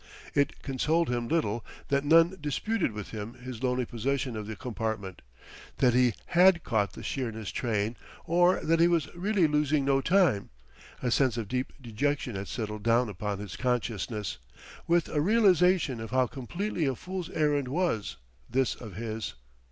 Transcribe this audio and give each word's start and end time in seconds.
It 0.33 0.63
consoled 0.63 1.11
him 1.11 1.27
little 1.27 1.63
that 1.89 2.03
none 2.03 2.35
disputed 2.41 2.91
with 2.91 3.09
him 3.09 3.35
his 3.35 3.61
lonely 3.61 3.85
possession 3.85 4.35
of 4.35 4.47
the 4.47 4.55
compartment, 4.55 5.21
that 5.77 5.93
he 5.93 6.15
had 6.25 6.63
caught 6.63 6.93
the 6.93 7.03
Sheerness 7.03 7.51
train, 7.51 7.95
or 8.25 8.61
that 8.61 8.79
he 8.79 8.87
was 8.87 9.13
really 9.13 9.45
losing 9.45 9.85
no 9.85 10.01
time; 10.01 10.49
a 11.03 11.11
sense 11.11 11.37
of 11.37 11.47
deep 11.47 11.73
dejection 11.79 12.33
had 12.35 12.47
settled 12.47 12.81
down 12.81 13.09
upon 13.09 13.37
his 13.37 13.55
consciousness, 13.55 14.39
with 14.87 15.07
a 15.07 15.21
realization 15.21 16.01
of 16.01 16.09
how 16.09 16.25
completely 16.25 16.87
a 16.87 16.95
fool's 16.95 17.29
errand 17.29 17.67
was 17.67 18.17
this 18.49 18.73
of 18.73 18.95
his. 18.95 19.35